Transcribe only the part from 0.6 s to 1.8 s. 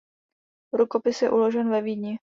Rukopis je uložen